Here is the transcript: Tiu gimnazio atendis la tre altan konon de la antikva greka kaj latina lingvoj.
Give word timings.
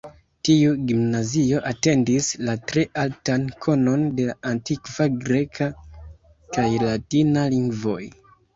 Tiu 0.47 0.69
gimnazio 0.91 1.59
atendis 1.71 2.29
la 2.47 2.55
tre 2.71 2.85
altan 3.03 3.45
konon 3.67 4.07
de 4.21 4.27
la 4.31 4.37
antikva 4.55 5.09
greka 5.21 5.71
kaj 6.59 6.69
latina 6.89 7.47
lingvoj. 7.57 8.03